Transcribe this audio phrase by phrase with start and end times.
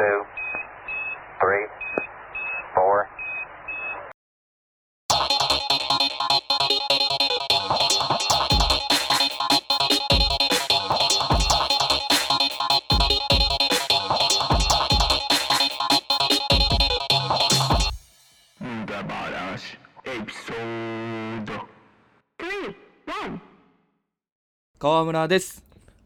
[0.00, 0.24] two,
[1.40, 1.66] three,
[2.74, 3.06] four.
[18.58, 21.52] 無駄話エピソード
[24.78, 25.59] 川村です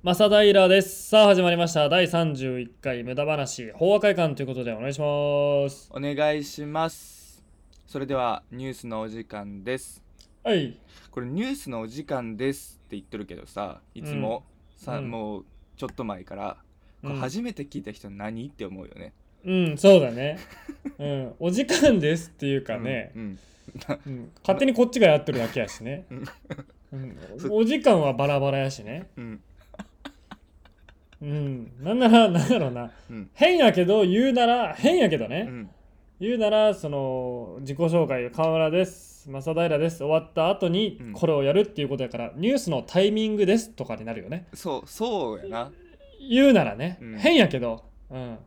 [0.05, 1.09] 正平です。
[1.09, 1.89] さあ始まりました。
[1.89, 5.90] 第31回無駄話、法話会館ということでお願いします。
[5.95, 7.43] お願いします
[7.86, 10.04] それではニュースのお時間です
[10.43, 10.79] はい。
[11.11, 14.45] これニュースのお時間ですって言ってるけどさいつも、
[14.76, 15.45] さうんもう
[15.79, 16.59] ちょっと前から、
[17.00, 19.14] これうん初めて聞いた人何って思うよね
[19.46, 20.39] うん、そうだね。
[20.98, 23.39] うん、お時間ですっていうかね、うん
[24.04, 26.04] うん 勝手にこっちがやってるだけやしね。
[26.93, 27.18] うん、
[27.50, 29.09] お時間はバラバラやしね。
[29.17, 29.40] うん
[31.24, 32.91] うん、なんなら、なんだろうな。
[33.10, 33.30] うん。
[33.33, 35.47] 変やけど、言うなら、変やけどね。
[35.48, 35.70] うん。
[36.20, 39.31] 言うなら、その、自己紹介、河村です。
[39.31, 40.05] 正平です。
[40.05, 41.12] 終わった後にうん。
[41.14, 44.47] これをやるっていうことやから、ニュースのタイミングですとかになるよね。
[44.53, 45.72] そうそうやな、
[46.28, 47.19] 言うならね、うん。
[47.19, 48.38] 変やけど、うん、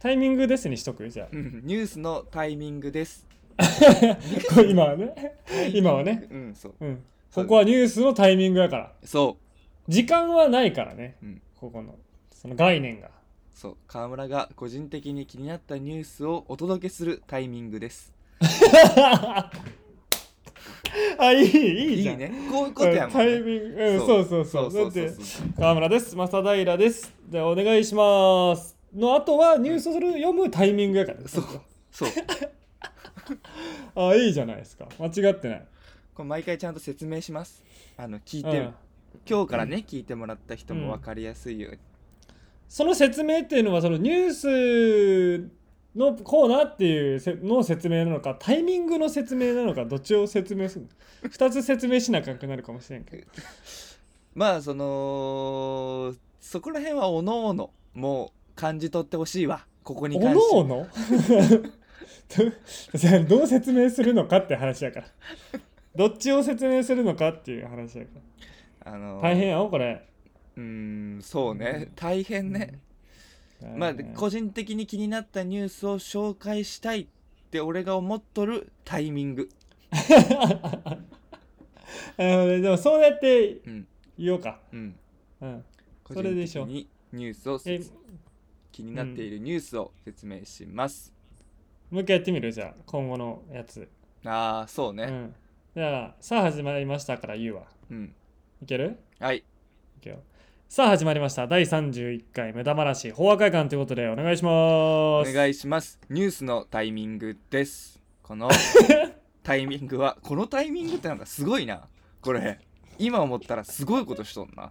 [0.00, 1.08] タイミングですにしとく？
[1.10, 3.26] じゃうん、ニュースのタイミングです。
[3.58, 3.62] あ
[4.54, 5.36] これ今はね。
[5.74, 6.74] 今はね、うんそう。
[6.80, 7.02] うん、
[7.34, 8.92] ここはニュースのタイミングやから。
[9.04, 9.36] そ
[9.86, 11.98] 時間はないからね、うんここの
[12.32, 13.08] その概念が。
[13.08, 13.10] う
[13.52, 18.14] そう川村が個人的に気になったニュースをお届けするタイミングです。
[21.18, 22.14] あいいいいじゃん。
[22.14, 22.32] いいね。
[22.50, 24.06] こういうことやもん、タイね、ミング、うん、そう。
[24.06, 24.70] そうそうそう。
[24.70, 25.24] そうだってそう。
[25.24, 26.16] そう川村です。
[26.16, 27.12] 正平です。
[27.28, 28.78] じゃあお願いします。
[28.96, 31.24] の後はニュースをする読むタイミングやからね。
[31.28, 31.44] そう。
[31.92, 32.08] そう。
[34.10, 34.88] あいいじゃないですか。
[34.98, 35.66] 間違ってない。
[36.14, 37.62] これ毎回ちゃんと説明します。
[37.98, 38.74] あの聞いて、うん
[39.28, 41.78] 今日からね、聞いてもらった人も分かりやすいように、
[42.68, 45.50] その説明っていうのはそのニュース
[45.96, 50.86] のコーナーっていうせの説明なのかタイミングの説明なのかどっちを説明する
[51.22, 53.24] の？2つ説明しなあかんくなるかもしれんけど。
[54.34, 59.66] まあそのそこら辺はおのおのもう感じ取ってほしいわ。
[59.82, 60.56] ここにお関して。
[60.56, 60.86] のおの？
[63.26, 65.06] ど どう説明するのかって話やから。
[65.96, 68.10] どっちを説明するのかっていう話やか
[68.84, 70.06] あのら大変やろこれ。
[70.56, 71.90] うーんそうね。
[71.96, 72.78] 大変ね、
[73.76, 77.06] まあ大変個人的に気になったニュースを紹介したいっ
[77.50, 79.48] て俺が思っとるタイミング。
[82.16, 83.86] でもそうやってうん。
[84.18, 84.60] 言おうか。
[84.72, 84.94] うん。
[85.40, 85.64] うん。
[86.04, 86.66] 個それでしょ。
[86.66, 87.58] 人的にニュースを
[88.70, 91.12] 気になっているニュースを説明します、
[91.90, 92.52] もう一回やってみる？
[92.52, 93.88] じゃあ今後のやつ。
[94.24, 95.04] ああそうね。
[95.04, 95.34] うん。
[95.74, 97.62] じゃあ、さあ始まりましたから言うわ。
[97.90, 98.14] うん、
[98.62, 98.98] いける？
[99.18, 99.42] はいい
[100.00, 100.22] けよ。
[100.68, 101.46] さあ始まりました。
[101.46, 105.30] 第31回目玉話、法話会館ということでお願いします。
[105.30, 108.48] お願いしますニュースのタイミングですこの
[109.42, 111.88] タイミングはこのタイミングってなんかすごいな
[112.20, 112.58] これ
[112.98, 114.70] 今思ったらすごいことしとんな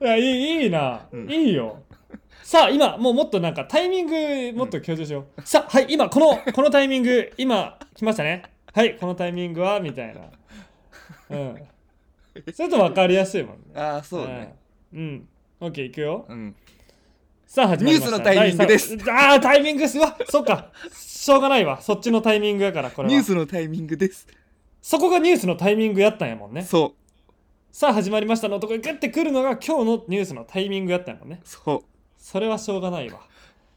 [0.00, 1.82] いや、いいいいな、うんいいよ。
[2.42, 4.06] さあ、今、もうもっとなんかタイミン
[4.52, 5.42] グもっと強調しよう。
[5.42, 8.42] さあ、はい、今、この、このタイミング、今、来ましたね。
[8.74, 10.20] はい、このタイミングは、みたいな。
[11.30, 11.68] うん。
[12.54, 13.62] それと分かりやすいもんね。
[13.74, 14.54] ああそうね。
[14.92, 15.00] うん。
[15.00, 15.28] うん。
[15.60, 16.26] オッケー、いくよ。
[16.28, 16.54] うん。
[17.46, 18.16] さあ始まりました。
[18.16, 18.98] ニュースのタイミングです。
[19.10, 19.98] ああタイミングです。
[19.98, 20.72] うわそっか。
[20.92, 21.80] しょうがないわ。
[21.80, 23.14] そっちのタイミングやからこれは。
[23.14, 24.26] ニュースのタイミングです。
[24.82, 26.62] そこがニュースのタイミングやったんやもんね。
[26.62, 26.94] そ
[27.70, 28.48] さあ始まりました。
[28.48, 31.40] のとこにグッてくるのが今日のニュースのタイミングやったんやもんね。
[31.44, 31.80] うそう。
[32.18, 33.20] それはしょうがないわ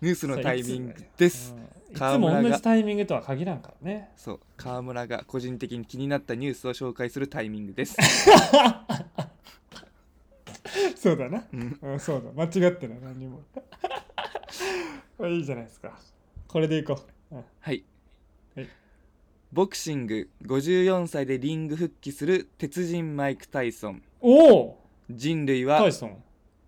[0.01, 1.55] ニュースのタイミングです。
[1.57, 1.63] うん。
[1.93, 4.11] いつも同じタイミングとは限らんからね。
[4.15, 4.39] そう。
[4.55, 7.97] 川村が個人的に気になったニュースを紹介するタイミングです。
[10.95, 11.79] そうだな、うん。
[11.81, 12.31] うん、そうだ。
[12.45, 12.99] 間違ってない。
[13.01, 13.41] 何にも。
[15.17, 15.97] まあいいじゃないですか。
[16.47, 17.43] これでいこう、うん。
[17.59, 17.83] はい。
[18.55, 18.67] はい。
[19.51, 24.03] ボクシング54歳でリング復帰する鉄人マイク・タイソン。
[24.21, 26.23] おお人類はタイソン。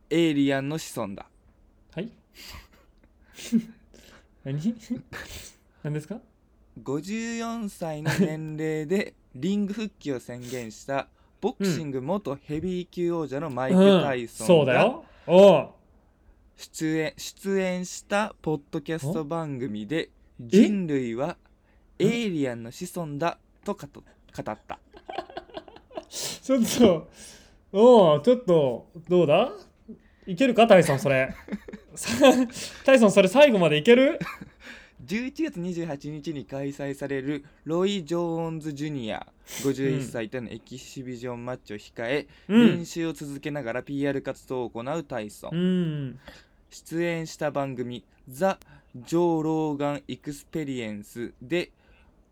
[0.10, 1.28] エイリアンの子孫だ。
[1.92, 2.12] はい
[4.44, 4.60] 何？
[5.84, 6.20] 何ですか
[6.84, 11.08] ？54歳の年齢でリング復帰を宣言した
[11.42, 15.02] ボクシング元ヘビー級王者のマイク・タイソそうンが
[16.58, 20.10] 出演出演したポッドキャスト番組で
[20.42, 20.46] え？
[20.48, 21.38] 人類は
[21.98, 24.80] エイリアンの子孫だと語った。
[26.10, 27.10] ちょっと
[27.72, 29.52] おうちょっとどうだ？
[30.26, 31.30] いけるかタイソンそれ。
[31.32, 31.36] さ
[32.86, 34.20] タイソンそれ最後までいける
[35.06, 39.28] ？11月28日に開催されるロイ・ジョーンズ・ジュニア
[39.64, 42.78] 51歳とのエキシビジョンマッチを控え、うん。
[42.78, 46.20] 練習を続けながら PR 活動を行うタイソン、うん。
[46.70, 48.60] 出演した番組「The
[48.96, 51.72] Joe Rogan Experience」で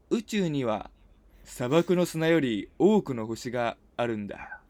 [0.10, 0.92] 宇宙には
[1.44, 4.62] 砂漠の砂より多くの星があるんだ。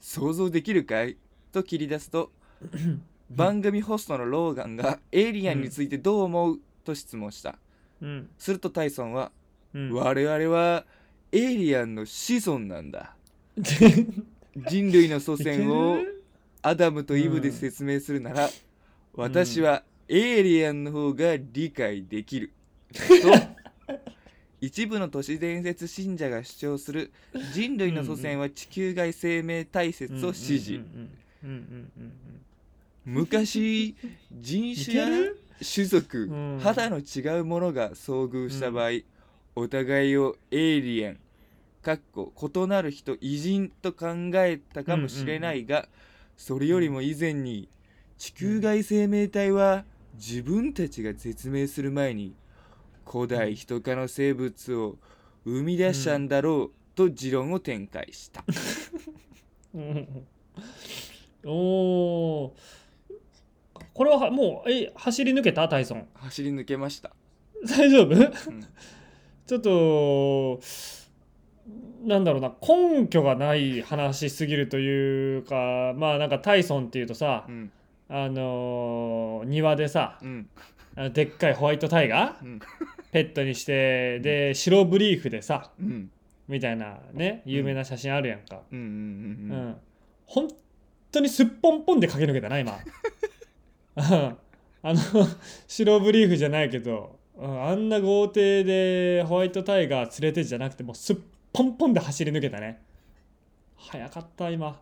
[0.00, 1.16] 想像できるかい？
[1.52, 2.32] と切り出すと
[3.30, 7.56] 番組ホストのローガンがエイリアンについてどう思うと質問した。
[8.00, 8.28] うん。
[8.38, 9.32] するとタイソンは
[9.74, 9.92] うん。
[9.92, 10.84] 我々は
[11.32, 13.14] エイリアンの子孫なんだ。
[14.56, 15.98] 人類の祖先を
[16.62, 18.48] アダムとイブで説明するなら、
[19.14, 22.52] 私はエイリアンの方が理解できる、
[22.92, 23.56] と
[24.60, 27.12] 一部の都市伝説信者が主張する。
[27.52, 30.82] 人類の祖先は地球外生命体説を支持、
[33.06, 33.96] 昔
[34.32, 35.06] 人種や
[35.74, 36.60] 種族、うん。
[36.60, 38.90] 肌の違うものが遭遇した場合、
[39.54, 41.18] お互いをエイリアン
[41.82, 45.88] かっこ異なる人偉人と考えたかもしれないが、
[46.36, 47.68] それよりも以前に
[48.18, 52.34] 地球外生命体は自分たちが絶命する前に
[53.08, 54.96] 古代人科の生物を
[55.44, 58.44] 生み出したんだろうと持論を展開した。
[59.72, 60.26] うんうん。
[61.44, 62.75] おー
[63.96, 65.66] これははもうえ走り抜けた？
[65.70, 66.06] タイソン。
[66.16, 67.12] 走り抜けました。
[67.66, 68.14] 大丈夫？
[68.14, 68.30] うん。
[69.46, 70.60] ちょっと
[72.04, 72.52] なんだろうな。
[72.60, 77.72] 根拠がない話すぎるというかまあなんかタイソンっていうとさ、うん。
[78.10, 80.46] あのー庭でさうん。
[81.14, 82.44] でっかいホワイトタイガー？
[82.44, 82.60] うん。
[83.12, 86.10] ペットにしてで白ブリーフでさうん。
[86.48, 88.60] みたいなね有名な写真あるやんか、
[90.26, 90.48] 本
[91.10, 92.72] 当にすっぽんぽんで駆け抜けたな今。
[92.72, 92.78] うん
[93.96, 94.36] あ
[94.84, 95.00] の
[95.66, 101.16] 白ブリーフじゃないけどうんあんな豪邸でホワイトタイガー連れてじゃなくてもうすっ
[101.52, 102.82] ぽんぽんで走り抜けたね。
[103.76, 104.78] 早かった今。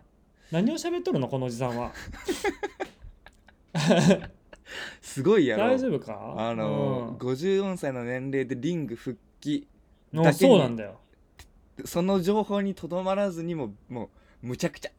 [0.51, 1.93] 何を喋っとるのこのおじさんは。
[5.01, 5.65] すごいやろ。
[5.69, 6.35] 大丈夫か？
[6.37, 9.69] あのー54歳の年齢でリング復帰
[10.13, 10.99] うん、だけにそうなんだよ。
[11.85, 14.11] その情報にとどまらずにもも
[14.43, 14.91] うむちゃくちゃ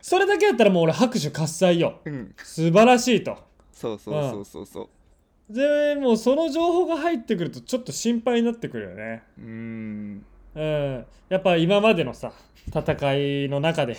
[0.00, 2.00] それだけやったらもう俺拍手喝采よ。
[2.04, 2.34] うん。
[2.42, 3.38] 素晴らしいと。
[3.72, 5.52] そうそうそうそうそう。
[5.52, 9.22] でもうその情報が入ってくるとちょっと心配になってくるよね。
[9.38, 10.24] うーん。
[10.54, 11.06] うん。
[11.28, 12.32] やっぱ今までのさ
[12.68, 13.96] 戦いの中で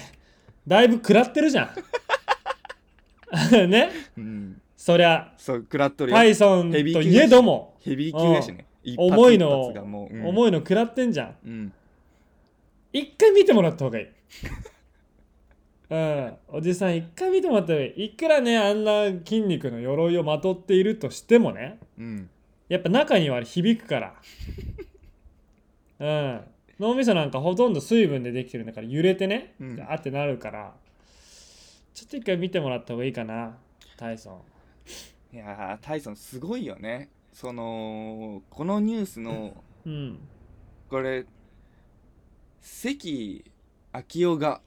[0.68, 1.74] だいぶ食らってるじゃ
[3.52, 3.70] ん。
[3.70, 3.92] ね？
[4.18, 4.62] うん。
[4.76, 7.76] そりゃそう食らっとるイソンといえども。
[7.82, 8.66] ヘビー級だしね。
[8.98, 11.36] 重いの重いの食らってんじゃん。
[11.44, 11.74] うん。
[12.94, 14.08] 一回見てもらった方がいい
[15.90, 16.34] うん。
[16.48, 18.10] おじさん一回見てもらった方がい。
[18.18, 22.30] くらねあんな筋肉の鎧をまとっているとしてもねうん。
[22.68, 24.14] やっぱ中には響くから。
[26.00, 26.42] うん。
[26.80, 29.86] 脳みそなんかほとんど水分でできてるんだから揺れてね、うん。
[29.88, 30.74] あってなるから。
[31.94, 33.56] ちょっと一回見てもらった方がいいかな
[33.96, 34.42] タイソ
[35.34, 35.36] ン。
[35.36, 37.10] いやータイソンすごいよね。
[37.32, 40.20] そのこのニュースのうん。
[40.90, 41.26] これ
[42.62, 43.44] 関
[43.94, 44.62] 明夫が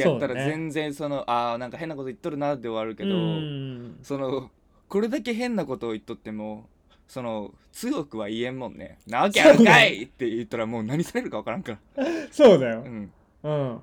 [0.00, 3.98] ってやったら全然そのああなんか変なこと言っとるなって終わるけど、うん。
[4.02, 4.50] その
[4.88, 6.68] これだけ変なことを言っとっても
[7.08, 12.04] その強くは言えんもんね「なわけあるかい!」って言ったらもう何されるか分からんから。
[12.30, 12.82] そうだよ。
[12.84, 13.12] う、ん。
[13.42, 13.80] うん、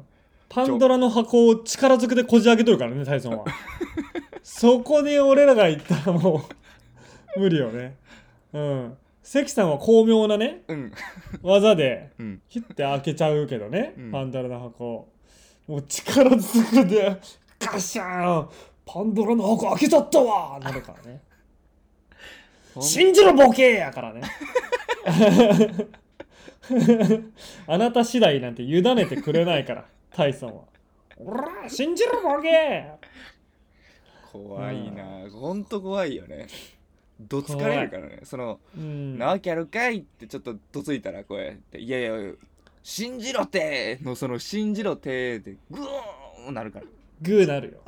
[0.50, 3.46] パンドラの箱を力ずくでこじ開けとるからねタイソンは。
[4.44, 6.44] そこに俺らが行ったらも
[7.36, 7.96] う無理よね。
[8.54, 8.98] うん。
[9.24, 10.92] 関さんは巧妙なねうん。
[11.44, 12.42] 技でうん。
[12.50, 14.12] ヒュッて開けちゃうけどね、うん。
[14.12, 15.11] パンドラの箱
[15.72, 17.18] もう力ずくで
[17.58, 18.50] ガシャーン
[18.86, 21.22] パンドラの箱開けちゃったわなるからね。
[22.82, 24.22] 信じろボケやからね。
[27.68, 30.64] あなた次第なんて委ねてくれないからタイソンは。
[31.16, 32.92] おら信じろボケ
[34.30, 35.30] 怖いな。
[35.32, 36.48] ほんと怖いよね。
[37.18, 38.20] どつかれるからね。
[38.24, 39.18] そのうん。
[39.18, 42.12] なわけあるかいってちょっとどついたらこうやって「いやいや
[42.84, 46.86] 信じろって!」のその「信じろって!」でグーンなるから。
[47.22, 47.80] グーなるよ。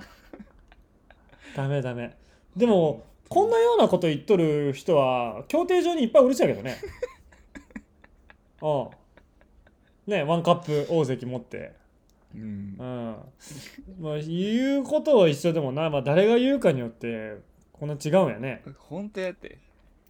[1.56, 2.16] ダメダメ。
[2.56, 6.78] でもこんなようなこと言っとる人は競艇場にいっぱいうるさいけどね。
[8.62, 8.68] う
[10.10, 10.12] ん。
[10.12, 11.74] ねワンカップ大関持って。
[12.36, 12.42] うん。
[12.42, 13.16] うん。
[14.00, 17.38] まあ言うことは一緒でもな、まあ、誰が言うかによって
[17.72, 18.62] こんな違うんやね。
[18.78, 19.58] 本当やって。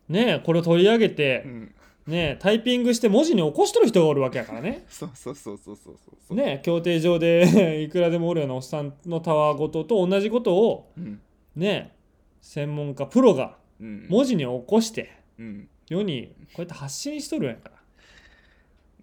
[0.09, 1.75] ねえこれを取り上げてうん
[2.07, 4.85] ねえタイピングして文字に起こしとる人がおるわけやからね。
[4.89, 5.95] そうそうそうそうそう
[6.27, 6.35] そう。
[6.35, 11.21] ねえ競艇場で いくらでもおるようなおっさんのたわごとと同じことをうん。
[11.55, 11.95] ねえ
[12.41, 14.07] 専門家プロがうん。
[14.09, 15.69] 文字に起こしてうん。
[15.87, 17.75] 世にこうやって発信しとるんやから。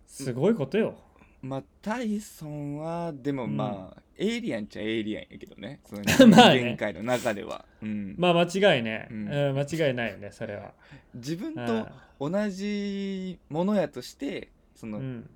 [0.07, 0.95] すごいことよ。
[1.41, 3.57] まあタイソンはでもうん。
[3.57, 5.81] まあ、エイリアンっちゃエイリアンやけどね。
[5.87, 6.61] その まあね。
[6.61, 8.15] 人間界の中では、うん。
[8.19, 10.73] まあ間違いね、ううんん間違いないよねそれは。
[11.15, 11.89] 自分うんと
[12.21, 15.31] 同じものやとしてその、うん。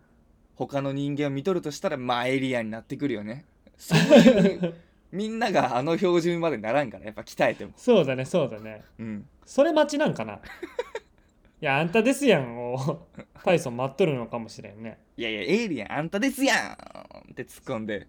[0.54, 3.44] 他の人間を見とるとしたらまあエイリアンになってくるよね。
[3.76, 4.74] そういう
[5.10, 7.72] みんながあの標準までならんからやっぱ鍛えても。
[7.76, 8.82] そうだねそうだね。
[8.98, 9.26] うん。
[9.44, 10.34] それ待ちなんかな？
[11.60, 13.06] いやあんたですやんを
[13.42, 14.98] タイソン待っとるのかもしれんね。
[15.16, 18.06] いやいやエイリアンあんたですやんって突っ込んで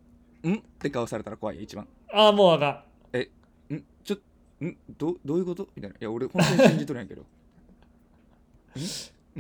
[0.50, 0.56] ん？
[0.56, 1.88] って顔されたら怖いよ一番。
[2.14, 2.68] ああもうあか
[3.18, 3.84] ん。
[4.04, 4.16] ちょ
[4.64, 4.78] ん？
[4.98, 5.68] どどういうこと？
[5.76, 5.98] みたいな。
[6.00, 7.22] いや俺本当に信じとるんやけど。
[7.22, 7.26] ん？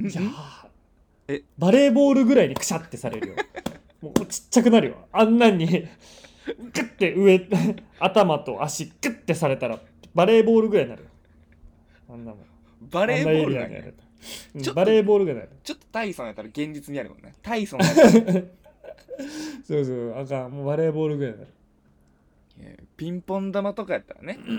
[0.01, 0.07] ん？
[0.07, 0.09] ん？
[0.09, 0.21] いや
[1.27, 1.43] え？
[1.57, 3.35] バレーボールぐらいにくしゃってされるよ。
[4.01, 5.07] もうちっちゃくなるよ。
[5.11, 5.83] あんなにグ
[6.47, 7.47] ッて上
[7.99, 9.79] 頭と足グッてされたら
[10.13, 11.09] バレーボールぐらいになるよ。
[12.09, 12.39] あんなもん。
[12.91, 13.95] バレーボールなんやあんなる
[14.75, 15.59] バレーボールぐらいになる。
[15.63, 17.33] ちょっとタイソンやったら現実にあるもんね。
[17.41, 18.41] タイソンやったら
[19.63, 21.51] そうそうあかんもうバレーボールぐらいになる
[22.61, 24.51] えーピンポン玉とかやったらね、う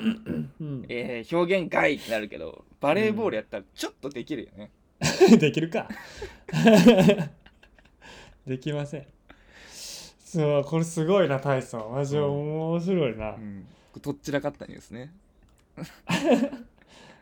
[0.65, 0.85] ん。
[0.89, 4.71] えー表現外になるけどバレーボールやったらちょっとできるよね、
[5.39, 5.89] できるか。
[8.47, 9.07] できません。
[10.25, 13.67] そうこれすごいなタイソンマジ面白いな、うん、
[14.03, 15.13] どっちらかったニュースね。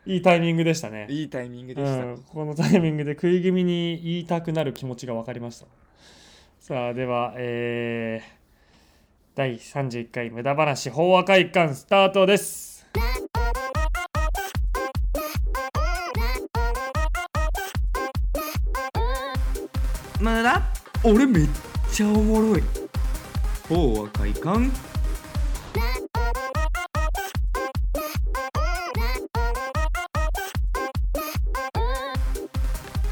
[0.05, 1.07] いいタイミングでしたね。
[1.09, 5.65] いいタイミングうでした、ん、このタイミングで食い気味に言いたくなる気持ちが分かりました
[6.67, 12.87] さあではえー、第31回無駄話法話会館スタートです。
[20.19, 20.63] まだ
[21.03, 21.47] 俺めっ
[21.91, 22.63] ちゃおもろい。
[23.69, 24.71] ほうは快感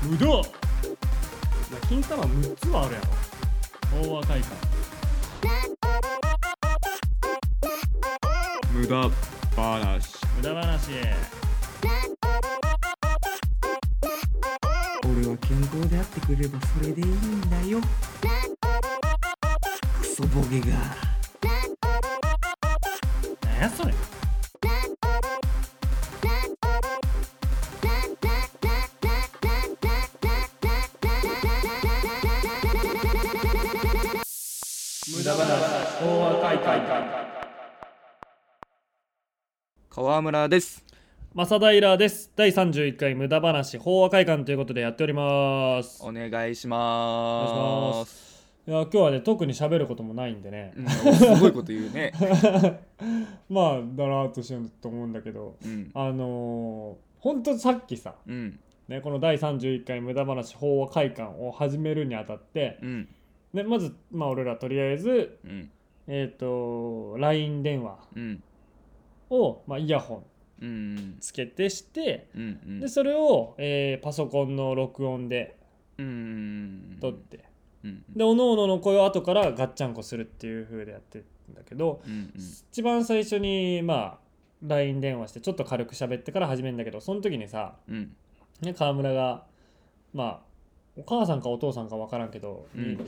[0.02, 0.42] 無駄。
[1.88, 3.33] 金玉6つはあるやろ。
[4.02, 4.56] 法話会館。
[8.74, 9.12] 無駄
[9.56, 10.18] 話。
[10.38, 10.90] 無駄話
[15.06, 17.80] 俺は健康であってくればそれでいいんだよ。
[20.02, 20.66] クソボケが。
[23.46, 23.94] 何やそれ
[35.24, 35.46] 無駄話
[36.02, 37.04] 法話会館。
[39.90, 40.84] 川村です。
[41.34, 46.04] 正平です第31回無駄話法話会館ということでやっております。
[46.04, 48.46] お願いします。
[48.68, 50.74] いや今日はね特に喋ることもないんでね。
[50.76, 52.12] うん、すごいこと言うね。
[53.48, 55.90] まあだらーっとしてると思うんだけどうん。
[55.94, 58.60] あのー、ほんとさっきさ、うん。
[58.90, 63.08] ね、この第31回無駄話法話会館を始めるにあたって、うん
[63.54, 65.72] ね、まず、まあ、俺らとりあえずうん。
[66.08, 68.44] えっ、と LINE 電話うん。
[69.30, 70.24] を、まあ、イヤホン
[70.62, 72.80] うんつけてしてうんうん。
[72.80, 75.58] でそれを、えーパソコンの録音で
[75.98, 77.46] うん撮って、
[77.84, 82.34] うんでおのおのの声を後からガッチャンコするっていう風でやってるんだけど、うん
[82.72, 84.18] 一番最初にまあ
[84.66, 88.16] LINE 電話してちょっと軽く喋ってから始めるんだけどその時にさ、うん。
[88.62, 89.44] ね、川村が
[90.14, 90.53] まあ
[90.96, 92.98] お母さんかお父さんか分からんけど、うん。
[92.98, 93.02] ち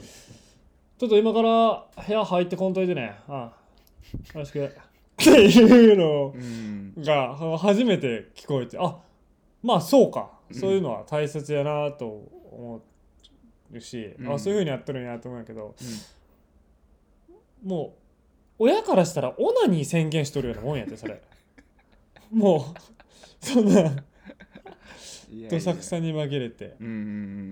[1.02, 3.16] ょっと今から部屋入ってこんといてね。
[3.28, 3.52] ああよ
[4.34, 4.64] ろしく。
[4.64, 4.70] っ
[5.16, 6.94] ていうのうん。
[6.98, 8.98] がは初めて聞こえてあ
[9.62, 10.30] まあそうか。
[10.50, 10.56] うん。
[10.58, 12.06] そういうのは大切やなと
[12.50, 12.82] 思
[13.72, 14.32] うし、うん。
[14.32, 15.74] あそういうふうにやってるんやと思うんやけど、
[17.64, 17.94] も
[18.58, 21.22] う親からしたらオナニー宣言しとるようなもんやってそれ。
[22.32, 23.92] もうそんな
[25.50, 26.76] どさくさに紛れて。
[26.80, 26.96] うんうんう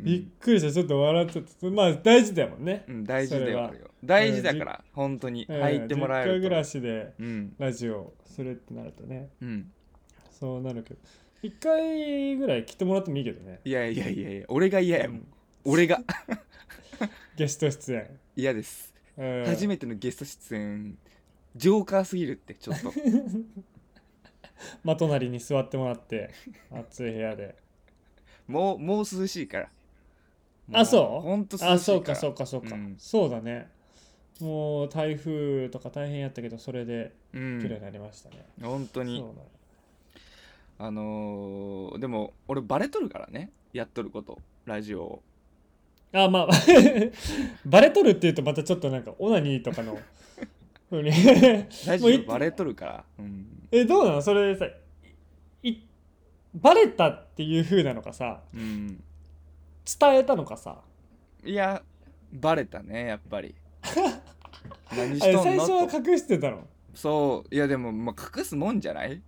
[0.01, 1.71] んびっくりしてちょっと笑っちゃって。
[1.71, 3.73] まあ大事だもんね、うん大事だよ。
[4.05, 5.47] 大事だから本当に。
[5.49, 6.41] うん入ってもらえると。
[6.43, 9.31] 暮らしでうんラジオするってなるとね。
[9.41, 9.71] うん。
[10.31, 11.01] そうなるけど。
[11.43, 15.21] 一回ぐらい来てもらってもいいけどね、いやいやいやいや俺が嫌やもうん。
[15.21, 15.27] ん
[15.65, 16.01] 俺が。
[17.37, 18.95] ゲスト出演、嫌です。
[19.19, 20.99] うん初めてのゲスト出演。
[21.55, 22.93] ジョーカーすぎるってちょっと。
[24.83, 26.31] ま隣に座ってもらって
[26.73, 27.57] 暑い部屋で
[28.49, 29.69] もうもう涼しいから。
[30.73, 31.27] あそう？
[31.27, 31.73] ほんと涼しいから。
[31.75, 32.95] あそうかそうかそうか、うん。
[32.99, 33.69] そうだね。
[34.41, 37.61] もう台風とか大変やったけどそれでうん。
[37.63, 39.23] 綺麗になりましたね、本当に。
[39.23, 39.29] ね。
[40.79, 43.51] あのーでも俺バレとるからね。
[43.73, 44.39] やっとること。
[44.67, 45.23] ラジオを。
[46.13, 46.49] あまあ
[47.67, 49.99] バレとるっていうとまたちょっとなんかオナニーとかの
[50.91, 53.05] ラジオバレとるから。
[53.19, 53.69] うん。
[53.73, 54.23] えどうなの？
[54.23, 54.75] それでさい
[56.55, 59.03] バレたっていう風なのかさうん。
[59.99, 60.79] 伝えたのかさ。
[61.45, 61.83] いや
[62.33, 63.55] バレたねやっぱり。
[64.97, 66.67] 何しとん最初は隠してたの？
[66.95, 67.55] そう。
[67.55, 69.21] いやでも、まあ、隠すもんじゃない？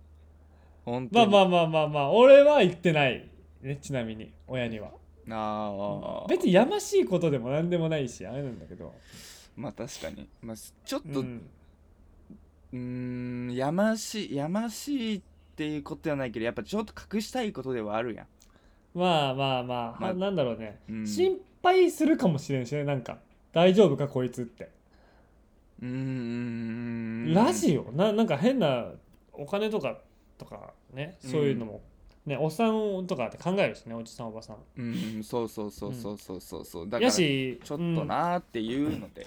[0.85, 1.31] 本当に。
[1.31, 3.29] まあまあまあまあまあ俺は言ってない。
[3.61, 4.91] ねちなみに親には。
[5.29, 8.93] ああ別にやましいことでも何でもないしあれなんだけど。
[9.57, 11.41] まあ確かに、まあ、ちょっうとうん。
[12.73, 15.21] ーんやましいやましいっ
[15.57, 18.27] ていうことではないけどやっぱちょっと隠したいことではあるやん。
[18.93, 21.07] まあまあまあ、まあはなんだろうね、うん。
[21.07, 23.17] 心配するかもしれんしねなんか。
[23.53, 24.69] 大丈夫かこいつって、
[25.81, 27.33] うーん。
[27.33, 27.91] ラジオ？
[27.91, 28.85] ななんか変な
[29.33, 29.97] お金とか
[30.37, 31.81] とかねそういうのも、
[32.25, 34.57] ねおっさんとかって考えるしねおじさんおばさん。
[34.77, 34.81] う
[35.19, 36.65] んそうそうそうそうそうそう。
[36.65, 39.25] そうだからやちしょっとなーっていうので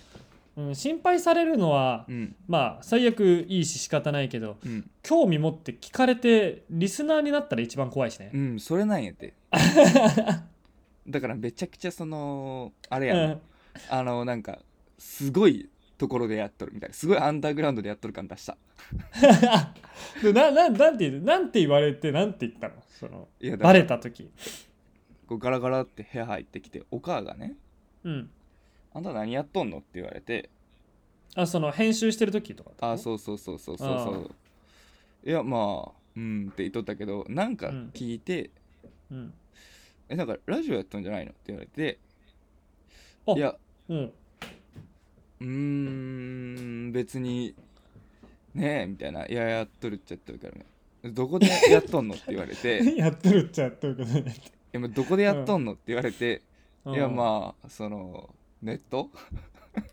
[0.56, 2.36] うんうん心配されるのはうん。
[2.48, 4.90] まあ最悪いいし仕方ないけどうん。
[5.02, 8.30] 興味持って聞かれてリスナーになったら一番怖いしね。
[8.34, 9.34] うんそれなんやて。
[11.08, 13.40] だからめちゃくちゃそのあれやん、うん。
[13.88, 14.58] あのなんか
[14.98, 16.90] すごいところでやっとるみたい。
[16.90, 18.56] なすごいアンダーグラウンドでやっとる感出した。
[20.22, 22.74] でなななんてなんて言われてなんて言ったの？
[22.88, 24.30] そのいやだバレた時。
[25.26, 27.54] こうガラガラって部屋入ってきてお母がね
[28.02, 28.30] うん
[28.92, 30.50] 「あんた何やっとんの?」って言われて。
[31.36, 34.30] あその編集してる時とか「あそうそうそうそうそうそう」
[35.24, 38.50] いやまあうんって言っとったけどなんか聞いて
[39.10, 39.34] う、うん、
[40.10, 41.98] 「えなんかラジオやっとんじゃないの?」って言われて。
[43.26, 43.56] あいや
[43.88, 44.12] うん。
[45.40, 45.46] うー
[46.88, 47.54] ん別に
[48.54, 50.66] ねえみたいな「いややっとるっちゃやっとるからね。
[51.12, 54.34] どこでやっとんの?」って言われて「い やってるっちゃやってるけどね。
[54.72, 56.42] やまあどこでやっとんの?」って言われて
[56.86, 59.10] 「いやあまあそのネット？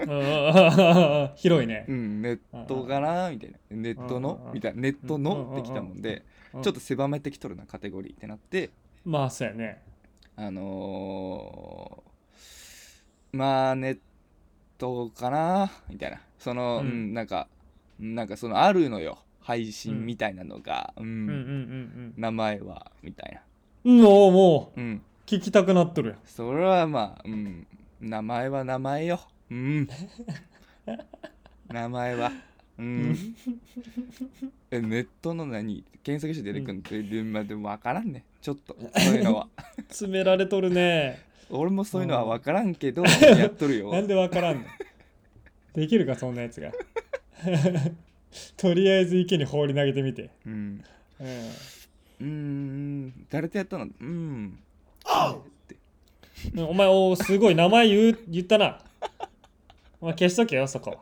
[0.08, 1.86] あ 広いね。
[1.88, 4.42] うんネットかな?」みたいな「ネットの？
[4.48, 6.24] うんみたいな「ネットの?」ってきたもんで。
[6.54, 6.62] うん。
[6.64, 8.72] ちょっと狭めてきとるなカテゴリーってなって。
[9.06, 9.82] まあそうやね。
[10.36, 14.00] あのー、まあネッ
[14.78, 15.70] トかな？
[15.90, 16.22] みたいな。
[16.40, 17.48] その、ううんん、なんか
[18.00, 19.20] なんかそのあるのよ。
[19.42, 21.06] 配信みたいなのが、うん。
[21.06, 22.92] うんうんうん名前は。
[23.04, 23.42] みたいな。
[23.86, 24.80] うんもうもう。
[24.80, 25.02] うん。
[25.26, 26.20] 聞きたくなっとるやん。
[26.26, 27.68] それはまあうん
[28.00, 29.20] 名前は名前よ。
[29.50, 29.88] うん。
[31.70, 32.32] 名前は。
[32.78, 33.36] うん。
[34.70, 35.84] えネットの何？
[36.04, 37.10] 検索して出てくるの？
[37.10, 38.24] で,、まあ、でも分からんね。
[38.42, 39.48] ちょっとそういうのは。
[39.90, 41.26] 詰められとるね。
[41.50, 43.92] 俺もそういうのは分からんけどやっとるよ。
[43.92, 44.64] なんでわからんの？
[45.74, 46.72] できるかそんなやつが。
[48.58, 50.84] とりあえず池に放り投げてみて、うん。
[51.20, 51.28] うん、
[52.20, 53.88] うーん誰とやったの？
[54.00, 54.60] うん。
[55.06, 55.42] っ！
[55.42, 55.57] て
[56.58, 58.80] お前おすごい名前言う言ったな。
[60.00, 60.98] お前消しとけよそこ。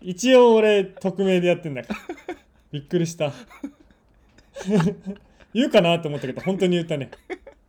[0.00, 2.00] 一応俺匿名でやってんだから。
[2.72, 3.32] びっくりした。
[5.52, 7.10] 言うかなと思ったけど本当に言ったね。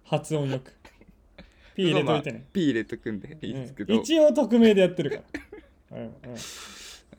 [0.05, 0.73] 発音よく。
[1.75, 6.13] P 入れといてね、P 入れとくんでいいですけど、うん一応匿名でやってるから、うんうん、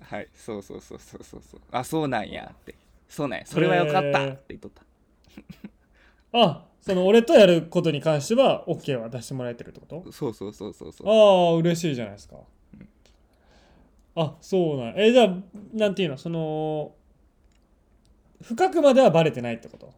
[0.02, 1.60] はいそうそうそうそうそうそう。
[1.70, 2.74] あそうなんやって。
[3.08, 3.46] そうなんや。
[3.46, 4.82] それはよかったって言っとった。
[6.32, 10.12] あその俺とやることに関しては OK は出してもらえてるってこと？
[10.12, 11.08] そうそうそうそうそう。
[11.08, 12.36] ああ嬉しいじゃないですか、
[14.16, 15.36] あそうなんえじゃあ
[15.72, 16.18] なんていうの？
[16.18, 16.92] その
[18.42, 19.92] 深くまではバレてないってこと？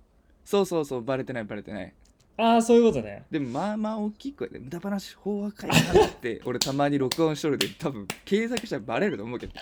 [0.44, 1.94] そうそうそうバレてないバレてない
[2.36, 3.24] ああそういうことね。
[3.30, 9.52] でもまあまあ大きい声で無駄話法話会なって 俺たまに録音しとるで多分検索したらバレると思うけど。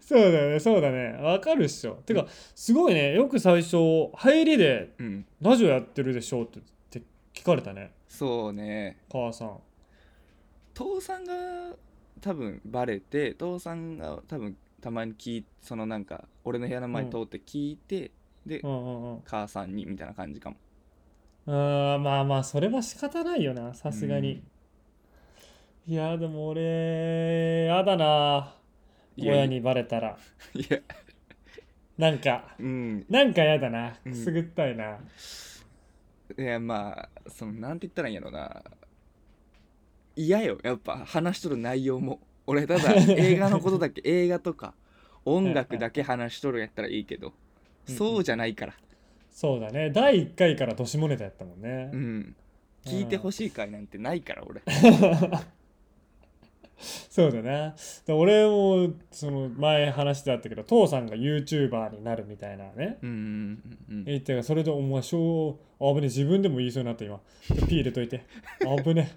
[0.00, 1.18] そうだよねそうだね。
[1.20, 1.94] わかるっしょ。
[2.06, 3.76] てかすごいねよく最初
[4.14, 7.92] 入りでうん「ラジオやってるでしょ」ってって聞かれたね。
[8.08, 8.98] そうね。
[9.10, 9.58] 母さん。
[10.72, 11.34] 父さんが
[12.20, 18.12] 多分バレて父さんが多分たまに聞いそのなんか俺の部屋の前通って聞いて、
[18.46, 19.22] でうんうんうん。
[19.24, 20.56] 母さんにみたいな感じかも
[21.46, 24.42] あーまあまあそれは仕方ないよなさすがに、
[25.86, 28.54] いやでも俺やだな
[29.16, 30.16] いや親にバレたら。
[30.54, 30.78] いや。
[31.98, 33.06] なんかうん。
[33.08, 34.12] なんかやだなうん。
[34.12, 34.98] くすぐったいな、
[36.38, 38.62] いやまあそのなんて言ったらいいんやろな。
[40.16, 42.20] 嫌よやっぱ話しとる内容も。
[42.46, 44.74] 俺ただ 映画のことだけ映画とか
[45.24, 47.32] 音楽だけ話しとるやったらいいけど。
[47.88, 47.94] うん。
[47.94, 48.74] そうじゃないから
[49.34, 49.90] そうだね。
[49.90, 52.36] 第1回から年もネタやったもんね、うん。
[52.86, 54.62] 聞いてほしい回なんてないから俺。
[57.10, 57.74] そうだな。
[58.06, 62.98] で俺もその前話してあったけど父さんが YouTuber になるみたいなね。
[63.02, 67.20] うんうんうん言ってそれでお前しょう危ね自分でも言いそうになった今。
[67.68, 68.22] P 入れといて。
[68.84, 69.10] 危ね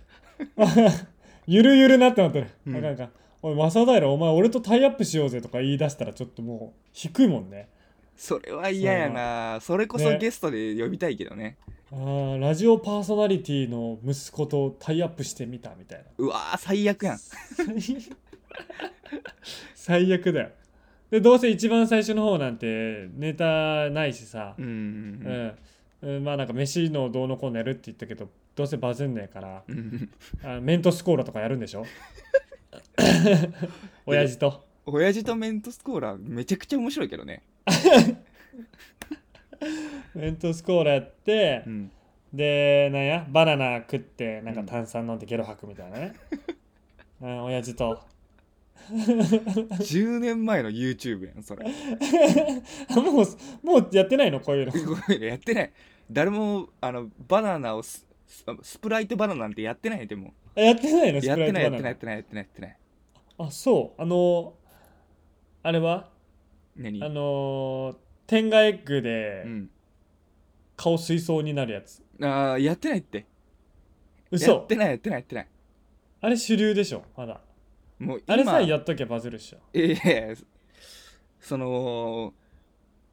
[1.45, 2.75] ゆるゆるなってなってる、うん。
[2.75, 3.11] あかんあかん
[3.43, 7.69] おい正平お前俺とタイアップしようぜとか言い出したらちょっともう低いもんね
[8.17, 9.59] それは嫌やな。
[9.61, 10.17] それこそね。
[10.17, 11.57] ゲストで呼びたいけどね。
[11.91, 16.05] あーラジオパーソナリティの息子とタイアップしてみたみたいな。
[16.17, 17.19] うわー最悪やん。
[19.75, 20.49] 最悪だよ。
[21.11, 24.55] でどうせ一番最初の方なんてネタないしさ。
[24.57, 25.55] うん。
[26.01, 29.77] うん、うんまあなんか飯のどうのこうのやるって言ったけどどうせバズんねえからうん。
[29.77, 30.09] うん
[30.43, 31.85] あメントスコーラとかやるんでしょ？
[34.05, 34.65] 親父と。
[34.85, 37.43] 親父とメントスコーラめちゃくちゃ面白いけどね
[40.15, 41.91] メントスコーラやってうん。
[42.33, 46.13] でなんやバナナ食ってなんか炭酸飲んでゲロ吐くみたいなね、
[47.21, 48.01] うん、親父と。
[48.89, 51.65] 10年前の YouTube やんそれ。
[52.95, 53.25] もう
[53.65, 54.39] もうやってないの？
[54.39, 54.71] こういうの。
[54.71, 55.71] ごめんやってない。
[56.11, 60.33] 誰もあのバナナをスススプライトバナナなんてやってないでも。
[60.55, 61.19] あやってないの？
[61.19, 62.77] やってないやってないやスプライトバナナってないやってないやってない。
[63.39, 64.01] あそう。
[64.01, 64.53] あの
[65.63, 66.09] あれは？
[66.77, 67.03] 何？
[67.03, 69.69] あの天下エッグでうん。
[70.75, 72.03] 顔水槽になるやつ。
[72.21, 73.17] あーやってないって。
[73.17, 73.23] や
[74.29, 75.47] 嘘ってないやってないやってない。
[76.21, 77.41] あれ主流でしょまだ。
[77.97, 79.57] もう今あれさえやっとけばバズるっしょ。
[79.73, 80.35] いやいや
[81.39, 82.33] その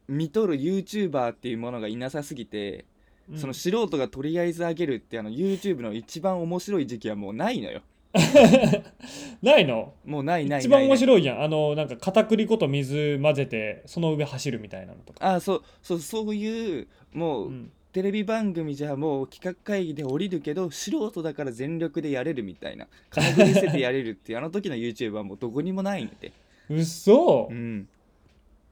[0.08, 2.84] 見とる YouTuber っていうものがいなさすぎて、
[3.30, 3.38] うん。
[3.38, 7.80] その素人がとりあえず上げるってあの YouTube の一番面白い時期はもうないのよ
[9.42, 9.94] ないの？
[10.04, 11.42] もうないない一番面い白いやん。
[11.42, 22.86] あのなんか片栗粉と水混ぜてその上走るみたいなのとか、あそうそうそういうもう、うん、テレビ番組じゃもう企画会議で降りるけど素人だから全力でやれるみたいな。
[23.10, 26.32] 金具見せてやれるっていうあの時の YouTube はもうどこにもないんで
[26.70, 27.88] うっそうん。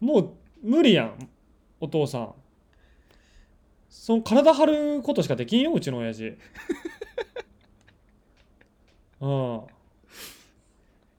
[0.01, 0.31] もう
[0.63, 1.29] 無理やん
[1.81, 2.35] お父さん。
[3.89, 6.37] その体張ることしかできんようちの親父
[9.23, 9.61] うん。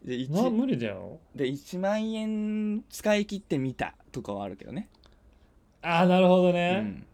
[0.06, 1.20] で 1, な無理だよ。
[1.34, 4.90] で1万円使い切ってみたとかはあるけどね。
[5.82, 7.06] ああなるほどうね、ん。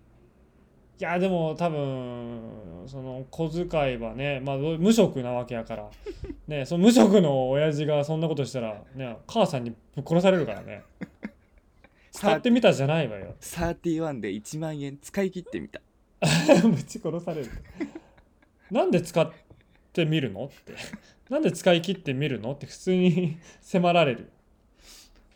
[1.00, 2.42] いやでも多分
[2.88, 5.90] その小遣いはね、まあ、無職なわけやから。
[6.48, 10.82] ねその無職の親父がそんなことしたら、ね、母さんにぶっ殺されるからね。
[12.12, 13.36] 使ってみたじゃないわよ。
[13.40, 15.82] 31で1万円使い切ってみた。
[16.68, 17.52] ぶち殺される。
[18.72, 19.32] なんで使っ
[20.04, 20.46] てみるの？
[20.46, 20.76] って。
[21.30, 22.54] なんで使い切ってみるの？
[22.54, 24.32] って普通に 迫られる。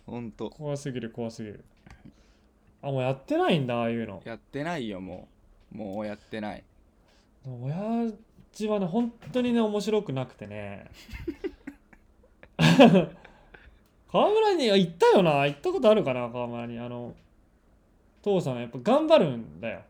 [0.06, 0.49] ほんと。
[0.49, 1.63] 怖すぎる怖すぎる。
[2.82, 4.21] あもうやってないんだああいうの。
[4.26, 5.28] やってないよも
[5.73, 5.78] う。
[5.78, 6.63] もうやってない。
[7.45, 8.12] 親
[8.52, 10.89] 父はね本当にね面白くなくてね。
[14.12, 15.45] 川村に行ったよな？
[15.47, 16.30] 行ったことあるかな？
[16.30, 16.80] 川村に。
[16.80, 17.15] あの
[18.21, 19.82] 父さんやっぱ頑張るんだよ